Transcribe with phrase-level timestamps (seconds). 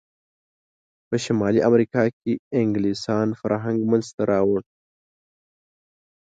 [1.07, 4.61] په شمالي امریکا کې انګلسان فرهنګ منځته راوړ.